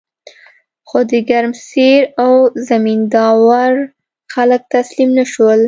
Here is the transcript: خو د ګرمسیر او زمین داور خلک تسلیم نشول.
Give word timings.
خو 0.87 0.99
د 1.11 1.13
ګرمسیر 1.29 2.01
او 2.23 2.33
زمین 2.69 2.99
داور 3.13 3.73
خلک 4.33 4.61
تسلیم 4.73 5.09
نشول. 5.19 5.59